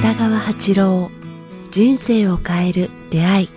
[0.00, 1.10] 北川八郎
[1.70, 3.48] 人生を変える出会い。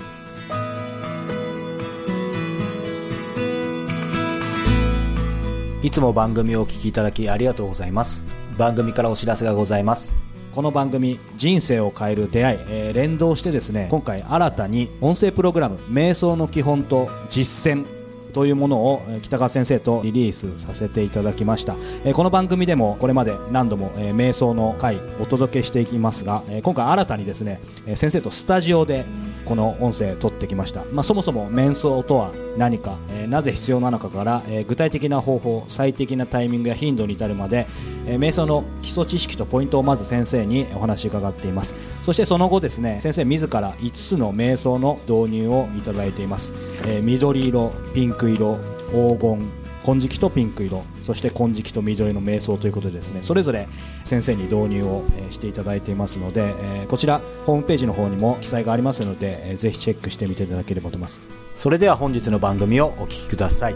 [5.84, 8.24] いつも番組をお聞きいただきありがとうございます。
[8.58, 10.16] 番組からお知らせがございます。
[10.54, 17.86] この番組「人生を変える出会い」えー連動してですね今回新たに音声プログラム「瞑想の基本と実践」
[18.32, 21.76] というものを北川先生とリリースさせていただきました。
[22.06, 29.06] えこの番組でもこれまで何度もえ瞑想の回お届けしていきますがえ今回新たにですねえ先生とスタジオで
[29.46, 37.66] この音声撮ってきました、まあ、そもそも瞑想とは何か、えなぜ必要なのかから、え具体的な方法最適なタイミングや頻度に至るまで、
[38.08, 41.76] え瞑想の基礎知識とポイントをまず先生にお話伺っています。
[42.04, 46.54] そしてその後ですね先生自ら5つの瞑想の導入をいただいています、
[46.86, 48.58] えー緑色ピンク色
[48.92, 49.52] 黄金
[49.84, 53.68] 金色とピンク色そして金色と緑の瞑想ということでですねそれぞれ
[54.06, 61.20] 先生に導入をえーしていただいていますので、えーこちらホームページの方にも記載がありますので、えーぜひチェックしてみていただければと思います。
[61.56, 63.76] それでは本日の番組をお聞きください。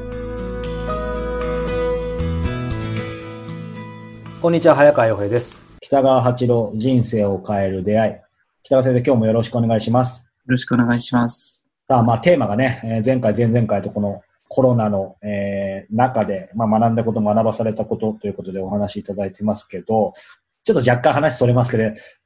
[4.41, 5.65] こんにちは早川洋平です。
[5.81, 8.13] 北川八郎人生を変える出会い。
[8.63, 10.23] 北川先生今日もよろしくお願いします。
[10.23, 11.64] よろしくお願いします。
[11.87, 20.13] さあ、まあ、テーマがね、前回、前々回とこのコロナの、えー中で、まあ、学んだこと、学ばされたことということでお話しいただいてますけど、
[20.63, 21.83] ちょっと若干話それますけど、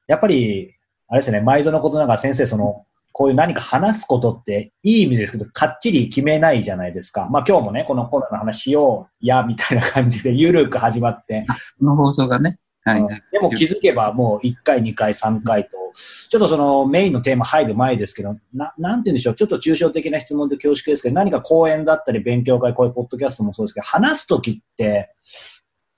[0.07, 0.75] やっぱり、
[1.09, 7.27] あれですね、毎度のことながら先生、その、こういう何か話すことっていい意味ですけど、かっちり決めないじゃないですか。
[7.29, 11.45] まあ今日もね、このコロナの話しようや、みたいな感じでゆるく始まって、
[11.79, 13.02] この放送がね、はい。
[13.02, 15.69] うんでも気づけばもう1回、2回、3回と、
[16.30, 25.13] ちょっとそのメインのテーマ入る前ですけど、ななんて言うんでしょう、ちょっと抽象的な質問で恐縮ですけど、何か講演だったり勉強会、こういうポッドキャストもそうですけど、話すときって、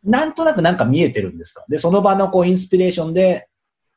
[0.03, 1.63] なんとなくなんか見えてるんですか？
[1.69, 3.47] で、その場のこうインスピレーションで、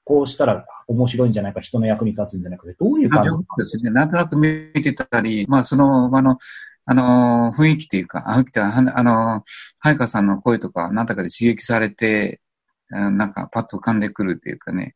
[0.04, 3.30] こうしたら面白いんじゃないか、人の役に立つんじゃないかで、どういう感じ？
[3.56, 3.90] ですね。
[3.90, 6.36] なんとなく見てたり、まあ、その場の、
[6.84, 9.42] あのー雰囲気というか、あ、のー、
[9.80, 12.43] 早川さんの声とか、なんだかで刺激されて、あ
[12.94, 14.94] なんかパッと浮かんでくるというかね、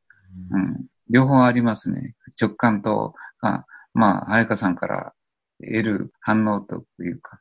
[0.50, 0.86] うん。
[1.10, 2.14] 両方ありますね。
[2.41, 3.64] 直感と、あ
[3.94, 5.12] まあ、早川さんから
[5.60, 7.41] 得る反応というか、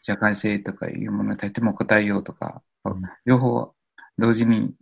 [0.00, 3.72] 社会性とかいうものに対しても答えようとか、うん両方
[4.18, 4.74] 同時に、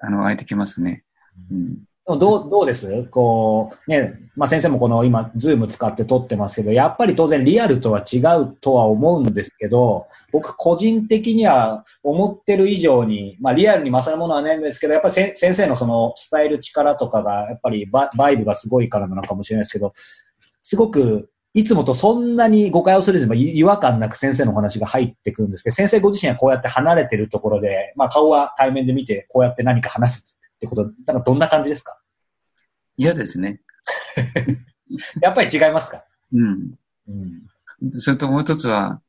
[0.00, 1.04] あの、湧いてきますね。
[1.50, 1.78] うん。
[2.04, 2.18] どう
[2.50, 3.04] どうです？
[3.04, 19.92] こう、ね、まあ、先生もこの今、ズーム使って撮ってますけど、やっぱり当然リアルとは違うとは思うんですけど、僕個人的には思ってる以上に、まあ、リアルに勝るものはないんですけど、やっぱり先生のその伝える力とかが、やっぱりバイブがすごいからなのかもしれないですけど、
[20.62, 31.98] すごく、いつもとそんなに誤解をするずに違和感なく先生のお話が入ってくるんですけど、先生ご自身はこうやって離れてるところで、まあ顔は対面で見て、こうやって何か話すってこと、なんかどんな感じですか？
[32.96, 33.60] 嫌ですね。
[35.20, 36.04] やっぱり違いますか？
[36.32, 36.74] うん。
[37.08, 37.12] う
[37.86, 37.90] ん。
[37.90, 39.00] それともう一つは、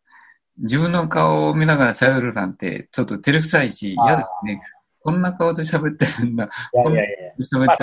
[0.57, 4.61] 自分の顔を見ながら喋るなんて、ちょっと照れくさいし、嫌ですね。
[5.01, 6.45] こんな顔で喋ってるんだ。
[6.45, 7.07] いやいやい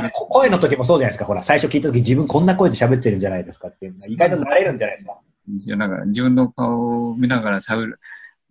[0.03, 0.11] や。
[0.11, 1.27] 声の時もそうじゃないですか。
[1.27, 3.95] ほら、最初聞いた時自分こんな声で喋ってるんじゃないですかっていう。
[4.09, 5.19] 意外と慣れるんじゃないですか？
[5.47, 5.77] ですよ。
[5.77, 8.01] なんか、自分の顔を見ながら喋る。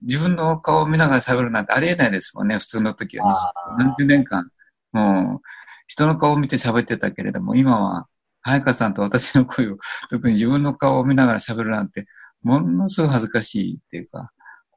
[0.02, 3.54] 自分の顔を見ながら喋るなんてありえないですもんね、普通の時は。
[3.78, 4.50] 何十年間、
[4.92, 5.42] もう、
[5.88, 8.08] 人の顔を見て喋ってたけれども、今は、
[8.42, 9.78] 早川さんと私の声を、
[10.10, 12.06] 特に自分の顔を見ながら喋るなんて、
[12.42, 14.32] ものすごい恥ずかしいっていうか、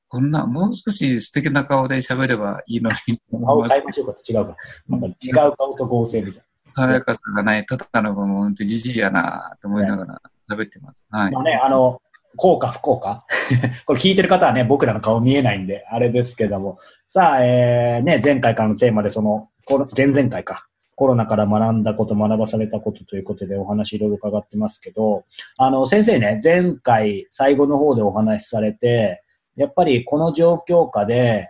[0.08, 4.56] こんな、もう少し素敵な顔で喋ればいいのに、顔変えましょうか違うか。
[4.88, 11.04] なんか違う顔と合成みたい爽やかさがない、ただのもう本当じじいやなと思いながら喋ってます。
[11.10, 11.28] はな。
[11.30, 11.40] いま。
[11.40, 12.00] あね、あの、
[12.36, 13.24] 効果不効果
[13.86, 16.78] これ聞いてる方はね、僕らの顔見えないんで、あれですけども。
[17.08, 20.66] さあ、えー、ね、前回からのテーマでその、この前々回か。
[20.94, 25.24] コロナから学んだこと、学ばされたことということでお話いろいろ伺ってますけど、
[25.56, 29.22] あの、先生ね、前回最後の方でお話しされて、
[29.56, 31.48] やっぱりこの状況下で、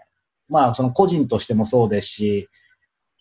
[0.49, 2.49] まあ、その個人としてもそうですし、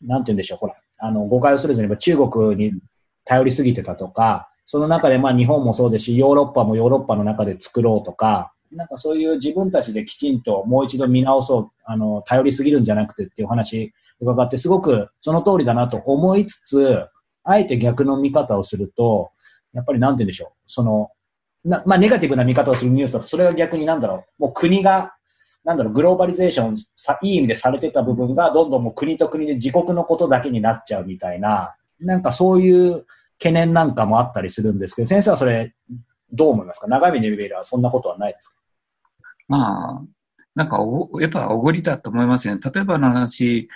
[0.01, 2.79] なんて言うんでしょう、ほら、あの、誤解をするずに中国に
[3.25, 13.91] 頼りすぎてたとか、その中でまあ日本もそうですし、ヨーロッパもヨーロッパの中で作ろうとか、なんかそういう自分たちできちんともう一度見直そう、あの、頼りすぎるんじゃなくてっていう話
[14.21, 17.05] 伺って、すごくその通りだなと思いつつ、
[17.43, 19.31] あえて逆の見方をすると、
[19.73, 21.09] やっぱりなんて言うんでしょう、その、
[21.65, 25.11] なまあネガティブな見方をするニュースだと、それが逆になんだろう、もう国が、
[25.65, 33.05] なんだろう、グローバリゼーションさ、いい意味でされてた部分が、どんどんもう国と国で自国のことだけになっちゃうみたいな、なんかそういう
[33.41, 35.73] 懸念なんかもあったりするんですけど、先生はそれ、
[36.31, 36.87] どう思いますか？
[36.87, 38.55] 長い目で見ればそんなことはないですか？
[39.47, 40.01] まあ、
[40.53, 42.61] なんかお、やっぱおごりだと思いますよね。
[42.73, 43.67] 例えばの話、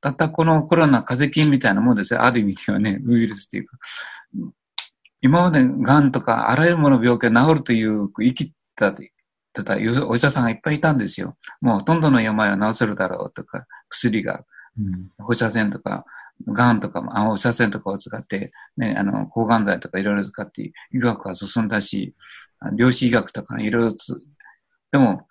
[0.00, 2.22] たったこのコロナ、風邪菌みたいなもんですよ。
[2.22, 3.78] ある意味ではね、ウイルスっていうか。
[5.22, 8.92] 今まで癌とかあらゆるもの病気が治るという生きた、
[9.52, 9.76] ただ
[10.06, 11.36] お医者さんがいっぱいいたんですよ。
[11.60, 14.44] もうほとんどの病は治せるだろうとか、薬が、
[14.78, 16.04] うん、放射線とか、
[16.46, 22.14] 癌とかも、放射線とかを使って、ね、あの、抗がん剤とかいろいろ使って医学が進んだし、
[22.74, 23.96] 量子医学とかいろいろ
[24.92, 25.26] でも、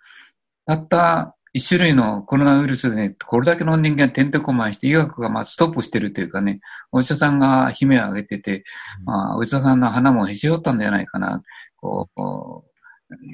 [0.66, 6.60] たった一種類のコロナウイルスでね、これだけの人間てんてこまいして、医学がまあストップしてるというかね、
[6.92, 8.64] お医者さんが悲鳴を上げてて、
[9.04, 11.42] まあ、お医者さんの鼻もへし折ったんじゃないかな。
[11.78, 12.08] こ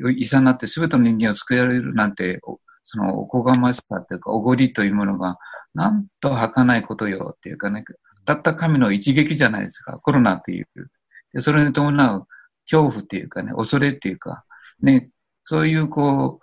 [0.04, 2.40] う、医者になって全ての人間を救えられるなんて、
[2.86, 5.38] そのおこがましさというか、おごりというものが、
[5.76, 7.84] なんと儚いことよっていうかね、
[8.26, 10.68] たった神の一撃じゃないですか、コロナっていう。
[11.34, 12.28] でそれに伴う
[12.70, 14.46] 恐怖っていうかね、恐れっていうか、
[14.82, 15.10] ね、
[15.44, 16.40] そういうこ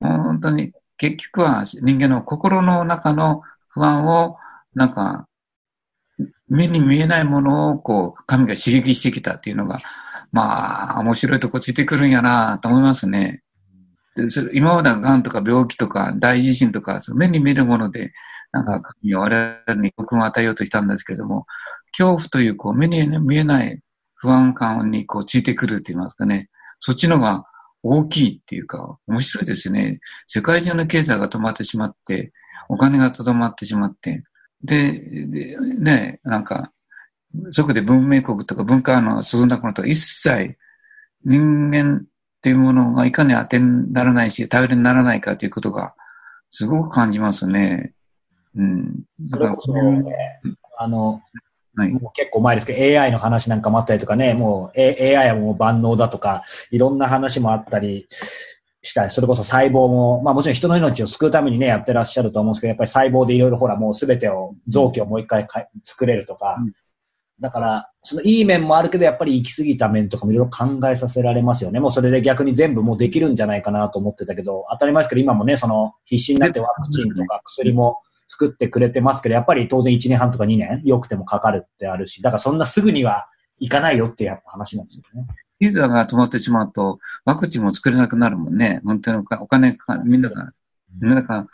[0.00, 4.36] う、本当に結局は人間の心の中の不安を、
[4.74, 5.26] なんか、
[6.48, 9.80] 目に見えないものを、こう、神が刺激してきたっていうのが、
[10.32, 13.42] まあ、面白いとこついてくるんやなと思いますね。
[14.16, 18.12] でそれ今までは癌とか病気とか大地震とか、その目に見えるもので、
[18.52, 21.46] なんか神は我々に国を与えようとしたんですけれども、
[21.96, 23.80] 恐怖というこう目に見えない
[24.14, 26.48] 不安感にこうついてくるって言いますかね。
[26.80, 27.44] そっちのが
[27.82, 30.00] 大きいっていうか、面白いですよね。
[30.26, 32.32] 世界中の経済が止まってしまって、
[32.68, 34.24] お金がとどまってしまって、
[34.62, 34.92] で、
[35.26, 36.72] でね、なんか、
[37.52, 40.56] そこで文明国とか文化の進んだこと一切
[41.24, 42.04] 人間
[42.40, 45.94] っていうものがいかに当てにならないし、頼りにならないかということが
[46.50, 47.92] すごく感じますね。
[48.56, 49.04] うん。
[49.20, 49.56] だから、
[50.78, 51.20] あの、
[51.76, 58.08] はい、もう結構前ですけど、AI の話なんかもあったりとかね、もう AI はもう万能だとか、いろんな話もあったり
[58.80, 65.46] したり、それこそ細胞も、まあもちろん人の命を救うためにね、やってらっしゃると思うんですけど、やっぱり細胞でいろいろほらもうすべてを、臓器をもう一回
[65.84, 66.72] 作れるとか、うん、
[67.40, 71.80] だから、そのいい面もあるけど、やっぱり行き過ぎた面とかもいろいろ考えさせられますよね。
[71.80, 77.98] もうそれで逆に全部もうできるんじゃないかなと思ってたけど、当たり前ですけど、今もね、その必死になってワクチンとか薬も、
[78.32, 83.26] 作ってくれてますけど、やっぱり当然1年半とか2年、良くてもかかるってあるし、だからそんなすぐには
[83.58, 85.26] いかないよっていう話なんですよね。
[85.58, 88.80] ユーザーが止まってしまうと、ワクチンも作れなくなるもんね。
[88.84, 90.04] 本当にお金かかる。
[90.04, 90.52] みんなが、
[91.00, 91.46] みんなが、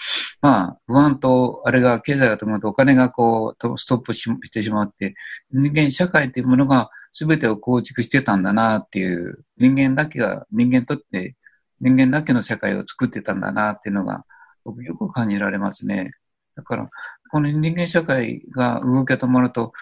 [0.46, 5.16] まあ、不安と、あれが、経済が止まるとお金がこう、ストップしてしまって、
[5.50, 11.34] 人間社会っていうものが全てを構築してたんだなっていう、人間だけが、人間とって、
[11.80, 14.24] 人間だけの社会を作ってたんだなっていうのが、
[14.64, 16.12] 僕よく感じられますね。
[16.54, 16.88] だから、
[17.32, 19.72] この人間社会が動き止まると、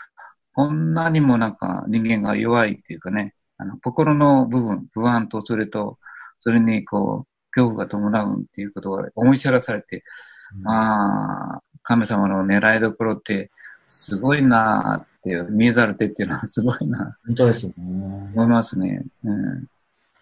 [0.55, 5.99] こんなにもなんか人間が弱いっていうかね、あの、心の部分、不安とそれと、
[6.39, 10.03] それにこう、恐怖が伴うっていうことが思い知らされて、
[10.63, 13.51] まあ、神様の狙いどころって
[13.85, 17.17] すごいなっていう、見えざる手っていうのはすごいな。
[17.27, 18.31] 本当ですよね。
[18.35, 19.05] 思いますね。
[19.25, 19.65] うん。
[19.65, 19.69] で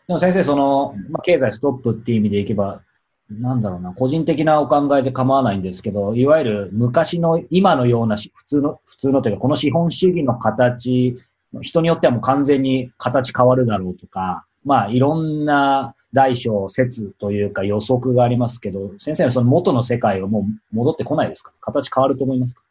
[0.09, 2.83] も先生、その、まあ、経済ストップっていう意味でいけば、
[3.31, 11.17] なんだろうな、個人的なお考えで構わないんですけど、いわゆる昔の、今のような普通の、普通のというか、この資本主義の形、
[11.61, 21.53] 人によってはもう完全に形変わるだろうとか、まあ、いろんな大小説というか予測がありますけど、先生はその元の世界はもう戻ってこないですか？
[21.61, 22.63] 形変わると思いますか？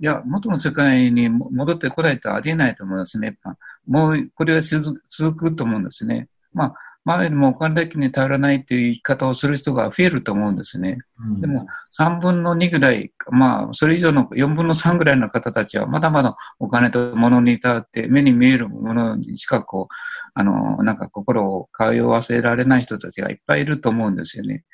[0.00, 3.38] いや、元の世界に戻ってこないとありえないと思いますね。
[3.86, 6.28] もう、これは続くと思うんですね。
[6.52, 10.98] まあ、前よりもお金だけに頼らないという言い方をする人が増えると思うんですね。
[11.18, 11.66] うん、でも、
[11.98, 19.94] 3分の2ぐらい、まあ、それ以上の4分の3ぐらいの方たちは、まだまだお金と物に頼って、目に見えるものにしかこう、
[20.34, 24.64] あの、なんか心を通わせられない人たちがいっぱいいると思うんですよね。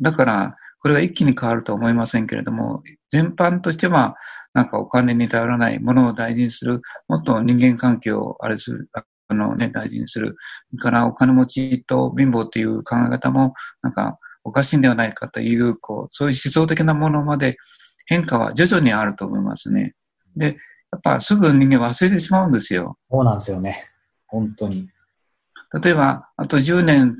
[0.00, 4.16] だから、これが一気に変わるとは思いませんけれども、全般としては、
[4.52, 10.36] なんかお金に頼らない、ものを大事にする、もっと人間関係をあれする、あのね、大事にする。
[10.78, 17.56] からお金持ちと貧乏という考え方も、なんかおかしいんではないかという、こう、そういう思想的なものまで
[18.06, 19.94] 変化は徐々にあると思いますね。
[20.36, 20.56] で、
[20.92, 22.98] やっぱすぐ人間忘れてしまうんですよ。
[23.10, 23.88] そうなんですよね。
[24.26, 24.88] 本当に。
[25.82, 27.16] 例えば、あと10年、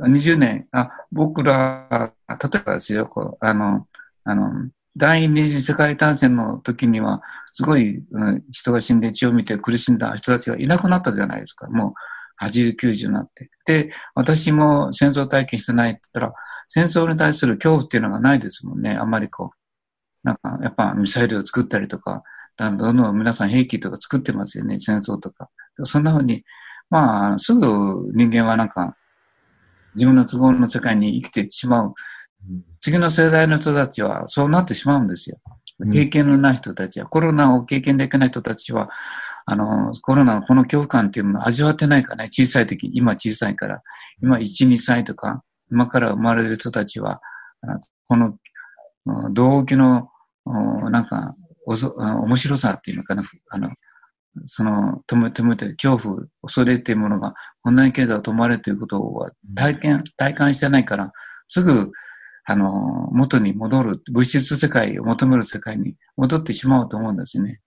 [0.00, 3.86] 20年、あ僕ら、例えばですよ、こうあの、
[4.24, 11.68] あの、第二次世界大戦の時には、すごい、うん、人が死んで血を見て苦しんだ人たちがいなくなったじゃないですか。
[11.68, 11.94] も
[12.40, 13.50] う80、90になって。
[13.66, 16.34] で、私も戦争体験してないって言ったら、
[16.68, 18.96] 戦争に対する恐怖っていうのがないですもんね。
[18.96, 19.56] あんまりこう、
[20.22, 22.22] なんか、やっぱミサイルを作ったりとか、
[22.56, 24.78] どんどん皆さん兵器とか作ってますよね。
[24.80, 25.48] 戦争とか。
[25.84, 26.44] そんな風に、
[26.90, 27.66] まあ、すぐ
[28.14, 28.96] 人間はなんか、
[29.94, 31.94] 自分の都合の世界に生きてしまう。
[32.82, 35.38] 次の世代の人たちはそうなってしまうんですよ。
[35.90, 38.90] 経験のない人たちは、コロナを経験できない人たちは、
[39.46, 43.82] あの、コロナのこの恐怖感っていうものを味わってないからね、小さい時、今小さいから、
[44.22, 47.20] 今1、2歳とか、今から生まれる人たちは、
[48.08, 48.36] この、
[49.32, 50.08] 動機の、
[50.44, 51.34] なんか、
[51.66, 53.70] おそ面白さっていうのかな、あの、
[54.46, 61.12] その、止めてめて、恐怖、恐れっていうものが、こんなにけど止まれということは体験、体感してないから、
[61.46, 61.92] すぐ、
[62.44, 67.60] あの、元に戻る、物質世界を求める世界に戻ってしまうと思うんですね。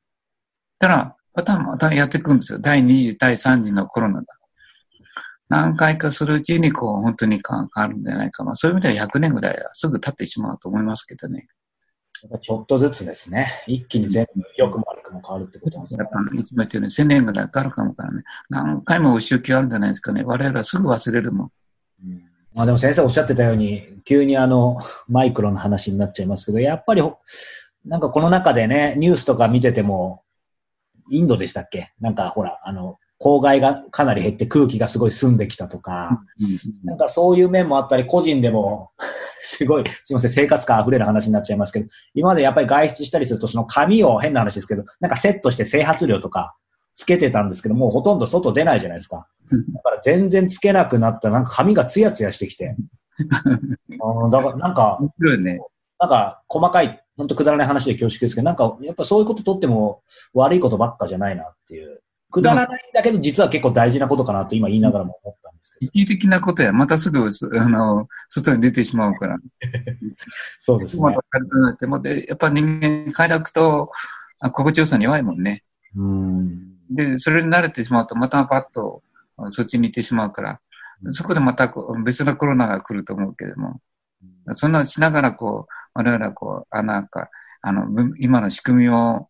[0.80, 2.60] ただ、またまたやっていくんですよ。
[2.60, 4.28] 第2次、第3次のコロナだ。
[5.48, 8.44] 何回かするうちに、こう、本当に変わるんじゃないか。
[8.44, 11.48] まあ、そういう意味では100年ぐらいはすぐ経ってしまうと思いますけどね。
[12.42, 13.64] ちょっとずつですね。
[13.68, 16.40] 一気に全部、良くも悪くも変わるってことなんですね。
[16.40, 18.24] いつも言ってるように1000年ぐらいかかるかもからね。
[18.50, 20.24] 何回もお周期あるんじゃないですかね。
[20.24, 21.52] 我々はすぐ忘れるもん。
[22.06, 27.04] うんまあでも先生おっしゃってたように、急にあの、マイクロの話になっちゃいますけど、やっぱり、
[27.84, 30.24] なんかこの中でね、ニュースとか見てても、
[31.12, 31.92] インドでしたっけ？
[32.00, 36.22] なんかほら、あの、公害がかなり減って空気がすごい澄んできたとか、
[36.84, 38.92] なんかそういう面もあったり、個人でも
[39.42, 46.56] すごい、すいません、生活感溢れる話になっちゃいますけど、今までやっぱり外出したりすると、その紙を変な話ですけど、なんかセットして整髪料とか
[46.96, 49.28] つけてたんですけど、もうほとんど外出ないじゃないですか。
[49.52, 52.76] だから全然つけなくなったら、なんか髪がツヤツヤしてきて。
[54.02, 55.00] あ だからなんか、
[55.40, 55.60] ね、
[56.00, 60.02] なんか細かい、本当くだらない話で恐縮ですけど、なんかやっぱそういうこととっても
[60.34, 62.02] 悪いことばっかじゃないなっていう。
[62.32, 65.92] くだらないんだけど、実は結構大事なことかなと今言いながらも思ったんですけど。
[65.94, 69.38] 一時的なことや、またすぐ、あの、外に出てしまうから。
[70.60, 71.16] そうですね。
[71.88, 73.90] までやっぱ人間、快楽と
[74.52, 75.64] 心地よさに弱いもんね。
[75.96, 79.04] うんで、それに慣れてしまうと、またパッと
[79.52, 80.60] そっちに行ってしまうから、
[81.10, 81.74] そこでまた
[82.04, 83.82] 別のコロナが来ると思うけれども、
[84.54, 87.30] そんなしながらこう、我々はこう、あなんか、
[87.62, 87.86] あの、
[88.18, 89.30] 今の仕組みを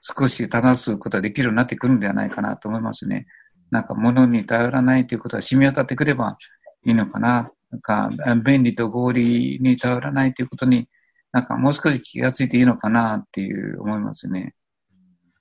[0.00, 3.26] 少し正すことができるようになってくるんではないかなと思いますね。
[3.70, 6.36] なんか物に頼らないということは染み渡ってくれば
[6.84, 7.50] いいのかな。
[7.70, 8.10] なんか
[8.44, 10.88] 便利と合理に頼らないということに、
[11.32, 14.54] なんかもう少し気がついていいのかなっていう思いますね。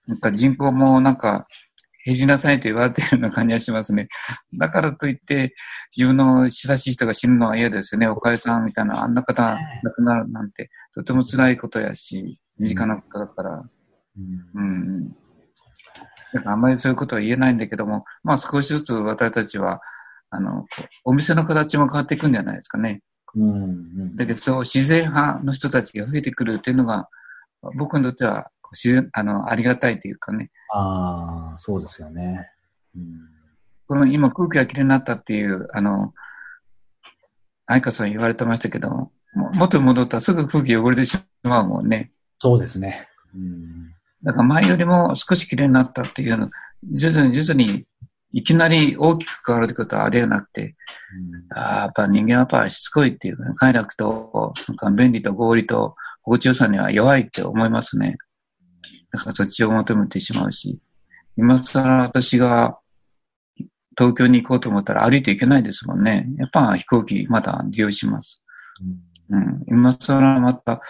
[0.07, 1.47] なんか人口もなんか
[2.05, 4.09] 減じなさいと言われているような感じがしますね。
[4.53, 5.55] だからといって、
[5.95, 8.07] 自分の親しい人が死ぬのは嫌ですよね。
[8.07, 13.63] おかえさんみたいな、あんな方亡くなるなんて、とても辛いことやし、身近なことだから。
[14.55, 15.09] うん。
[15.09, 15.15] だ
[16.39, 19.79] からあんまりそういうことは言えないんだけども、まあ少しずつ私たちは、
[20.29, 20.65] あの、
[21.05, 23.01] お店の形も変わっていくんじゃないですかね。
[23.35, 27.07] うんうん、だけど、そう、自然派の人たちが増えてくるっていうのが、
[27.75, 30.51] 僕にとっては、自然、あの、ありがたいというかね。
[30.73, 32.49] ああ、そうですよね。
[32.95, 33.19] うん、
[33.87, 36.13] この今空気がきれいになったっていう、あの、
[37.65, 39.11] 愛花さん言われてましたけども、
[39.55, 42.11] 元に戻ったらすぐ空気汚れてしまうもんね。
[42.39, 43.07] そうですね。
[43.33, 46.49] うんだから前よりも少し綺麗になったっていうの、
[46.97, 47.85] 徐々に徐々に
[48.31, 50.75] いきなり大きく変わるってことはありえなくて、
[51.51, 58.17] うん、あやっぱ人間はやっぱしつこいっていうか、ね、快楽と、なんか便利と合理と心地よさには弱いって思いますね。
[59.13, 60.79] だからそっちを求めてしまうし、
[61.37, 62.77] 今更私が
[63.97, 66.27] 東京に行こうと思ったら歩いていけないですもんね。
[66.37, 68.41] やっぱ飛行機まだ利用します。
[69.29, 70.81] うん、うん、今更また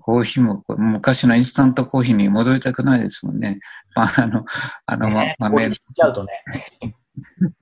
[0.00, 3.60] コーヒーも、昔のインスタントコーヒーに戻りたくないですもんね。
[3.94, 4.44] あ、あの、
[4.86, 5.70] あの、ね、ま、豆。
[5.70, 6.32] ちゃうとね。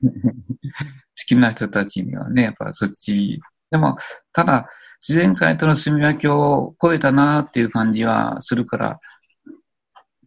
[0.03, 3.41] 好きな人たちにはね、やっぱそっち。
[3.71, 3.97] でも、
[4.33, 4.69] ただ、
[5.01, 9.01] 自然界との住み分けを超えたなっていう感じはするから、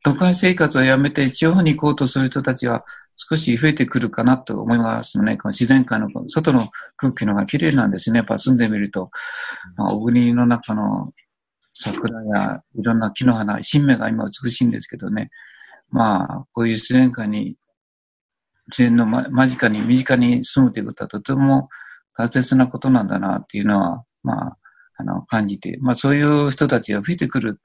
[0.04, 2.84] 都会生活をやめて地方に行こうとする人たちは
[3.16, 5.38] 少し増えてくるかなと思いますね。
[5.38, 6.68] この自然界の外の
[6.98, 8.18] 空気のが綺麗なんですね。
[8.18, 9.12] やっぱ住んでみると、
[9.78, 11.12] まあ、小国の中の
[11.74, 15.30] 桜やいろんな木の花、新芽が今美しいんですけどね。
[15.90, 17.56] まあ、こういう自然界に、
[18.68, 21.70] 自然の間近に、身近に住むということはとても
[22.18, 24.58] 大切なことなんだなっていうのは、まあ、
[24.98, 27.60] あの、感じて、まあそういう人たちが増えてくる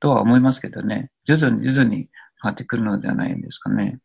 [0.00, 1.10] とは思いますけどね。
[1.24, 2.08] 徐々に徐々に
[2.42, 3.98] 変わってくるのではないですかね。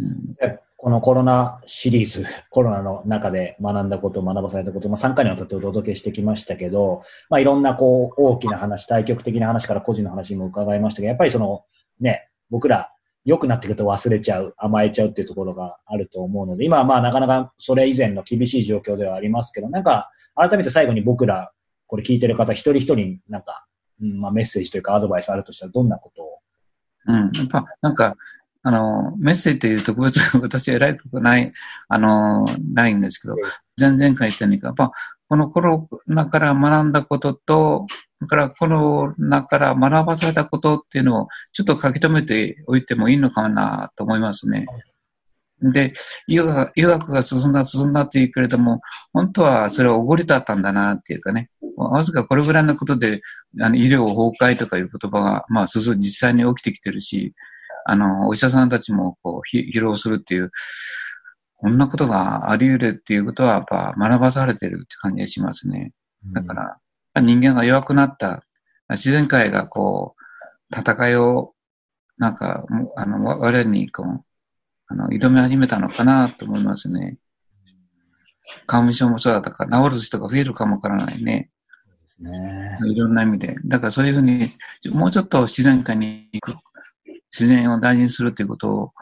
[0.00, 11.64] うん、このコロナシリーズ、コロナの中で学んだこと、学ばされたこと、まあ、3回にわたってお届けしてきましたけど、まあ、いろんなこう大きな話、対極的な話から個人の話も伺いましたけど、やっぱりその
[12.00, 12.92] ね、僕ら
[13.24, 21.52] 良くなってくると忘れちゃう、甘えちゃうっていうところがあると思うので、今はまあなかなかそれ以前の厳しい状況ではありますけど、なんか改めて最後に僕ら、
[21.88, 23.66] これ聞いてる方一人一人なんか、
[24.00, 26.38] まあ、メッセージというかアドバイスあるとしたらどんなことを？
[27.06, 28.16] うん、やっぱなんか
[28.62, 31.52] あの、メッセージという特別、 私偉いことない、
[31.88, 33.36] あの、ないんですけど、
[33.76, 34.92] 全然書いてないから、まあ、
[35.28, 37.86] このコロナから学んだことと、
[38.18, 44.66] それからコロナから学ばされたことっていうのをちょっと書き留めておいてもいいのかなと思いますね。
[45.60, 45.92] で、
[46.26, 48.80] 医学医学が進んだ進んだっていうけれども、
[49.12, 53.20] 本当はそれはおごりだったんだなっていうかね、わずかこれぐらいのことで、
[53.60, 57.34] あの医療崩壊とかいう言葉が、まあ、進実際に起きてきてるし、
[57.84, 60.50] あの、お医者さんたちもこう、疲労するっていう、
[61.56, 65.92] こんなことがあり得るっていうことは、やっぱ学ばされてるって感じがしますね。
[66.34, 66.54] だか
[67.14, 68.44] ら、人間が弱くなった、
[68.90, 71.54] 自然界がこう、戦いを、
[72.18, 72.64] なんか、
[72.96, 74.24] あの、我々にこう、
[74.88, 77.18] あの、挑み始めたのかなと思いますね。
[78.66, 81.50] 花粉症もそうだったから、治る人が増えるかもわからないね。
[82.18, 83.56] ねいろんな意味で。
[83.66, 84.48] だからそういうふうに、
[84.90, 86.56] もうちょっと自然界に行く、
[87.30, 88.92] 自然を大事にするということ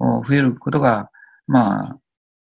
[0.00, 1.10] を増えることが、
[1.46, 1.98] まあ、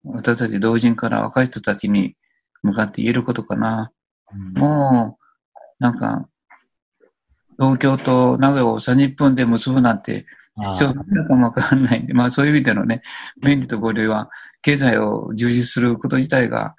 [0.04, 2.16] 私たち同人から若い人たちに
[2.62, 3.92] 向かって言えることかな。
[4.32, 6.26] うん、もう、なんか、
[7.58, 10.26] 東京と名古屋を30分で結ぶなんて
[10.60, 13.02] 必要なのかもわかんないんで、まあそういう意味でのね、
[13.42, 14.28] 便利と合理は、
[14.60, 16.74] 経済を充実すること自体が、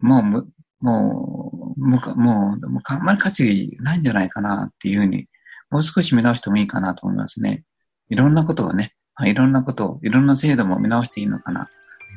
[0.00, 0.46] もう、もう、
[0.80, 5.26] もう、もう、もうあんまり価値ないんじゃないかなっていうふうに、
[5.70, 7.64] もう少し見直してもいいかなと思いますね。
[8.08, 11.68] いろんなことをね、いろんなことを、いろんな制度も見直していいのかな、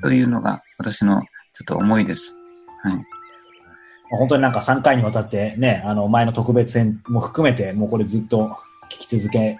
[0.02, 1.28] というのが私のちょ
[1.64, 2.38] っと思いです。
[2.82, 3.06] はい。
[4.12, 8.58] 本当になんか3回にわたってね、あの前の特別編も含めて、もうこれずっと
[8.90, 9.58] 聞き続け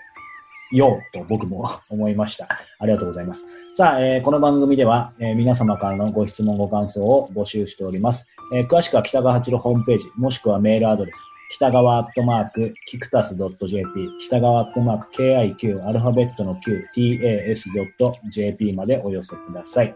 [0.74, 2.48] ようと僕も思いました。
[2.80, 3.46] ありがとうございます。
[3.74, 8.28] さあ、えー、この番組では、えー、皆様からのご質問、ご感想を募集しております。
[8.54, 19.96] えー、詳しくは北川八郎ホームページ、もしくはメールアドレス、北川アットマーク、キクタス .jp、北川アットマーク、KIQ、アルファベットの Q、TAS.jp までお寄せください。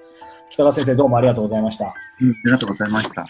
[0.51, 1.85] 北川先生、どうもありがとうございました。
[2.21, 3.25] うん、ありがとうございました。